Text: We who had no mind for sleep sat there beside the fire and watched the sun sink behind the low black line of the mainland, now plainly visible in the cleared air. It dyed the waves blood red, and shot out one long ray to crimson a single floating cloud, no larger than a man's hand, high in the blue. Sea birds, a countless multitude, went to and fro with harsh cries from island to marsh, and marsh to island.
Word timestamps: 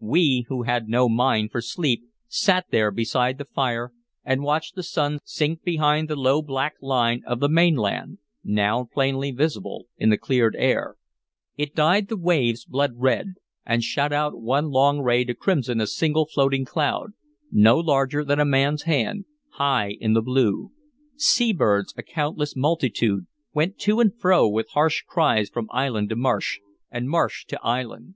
We 0.00 0.46
who 0.48 0.62
had 0.62 0.88
no 0.88 1.06
mind 1.06 1.50
for 1.52 1.60
sleep 1.60 2.04
sat 2.28 2.64
there 2.70 2.90
beside 2.90 3.36
the 3.36 3.44
fire 3.44 3.92
and 4.24 4.42
watched 4.42 4.74
the 4.74 4.82
sun 4.82 5.18
sink 5.22 5.64
behind 5.64 6.08
the 6.08 6.16
low 6.16 6.40
black 6.40 6.76
line 6.80 7.20
of 7.26 7.40
the 7.40 7.48
mainland, 7.50 8.16
now 8.42 8.84
plainly 8.90 9.32
visible 9.32 9.84
in 9.98 10.08
the 10.08 10.16
cleared 10.16 10.56
air. 10.56 10.96
It 11.58 11.74
dyed 11.74 12.08
the 12.08 12.16
waves 12.16 12.64
blood 12.64 12.92
red, 12.96 13.34
and 13.66 13.84
shot 13.84 14.14
out 14.14 14.40
one 14.40 14.70
long 14.70 15.00
ray 15.00 15.26
to 15.26 15.34
crimson 15.34 15.78
a 15.82 15.86
single 15.86 16.24
floating 16.24 16.64
cloud, 16.64 17.10
no 17.52 17.76
larger 17.76 18.24
than 18.24 18.40
a 18.40 18.46
man's 18.46 18.84
hand, 18.84 19.26
high 19.50 19.90
in 20.00 20.14
the 20.14 20.22
blue. 20.22 20.72
Sea 21.16 21.52
birds, 21.52 21.92
a 21.98 22.02
countless 22.02 22.56
multitude, 22.56 23.26
went 23.52 23.76
to 23.80 24.00
and 24.00 24.18
fro 24.18 24.48
with 24.48 24.70
harsh 24.70 25.02
cries 25.02 25.50
from 25.50 25.68
island 25.70 26.08
to 26.08 26.16
marsh, 26.16 26.60
and 26.90 27.10
marsh 27.10 27.44
to 27.44 27.60
island. 27.62 28.14